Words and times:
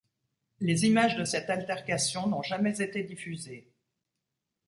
Les 0.61 0.85
images 0.87 1.15
de 1.15 1.25
cette 1.25 1.51
altercation 1.51 2.25
n'ont 2.25 2.41
jamais 2.41 2.81
été 2.81 3.03
diffusées. 3.03 3.71